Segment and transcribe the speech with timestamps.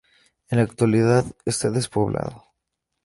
[0.49, 2.43] En la actualidad está despoblado.